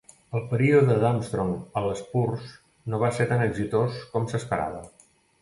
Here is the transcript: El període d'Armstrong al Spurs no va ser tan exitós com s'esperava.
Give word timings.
El 0.37 0.43
període 0.51 0.95
d'Armstrong 1.03 1.51
al 1.81 1.89
Spurs 1.99 2.49
no 2.95 3.01
va 3.05 3.13
ser 3.19 3.29
tan 3.35 3.45
exitós 3.45 4.01
com 4.17 4.29
s'esperava. 4.35 4.83